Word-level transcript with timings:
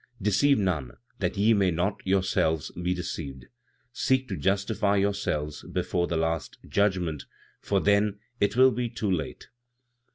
"Deceive 0.19 0.57
none, 0.57 0.93
that 1.19 1.37
ye 1.37 1.53
may 1.53 1.69
not 1.69 1.99
yourselves 2.03 2.71
be 2.71 2.95
deceived; 2.95 3.45
seek 3.93 4.27
to 4.27 4.35
justify 4.35 4.95
yourselves 4.95 5.61
before 5.71 6.07
the 6.07 6.17
last 6.17 6.57
judgment, 6.67 7.25
for 7.59 7.79
then 7.79 8.17
it 8.39 8.55
will 8.55 8.71
be 8.71 8.89
too 8.89 9.11
late. 9.11 9.49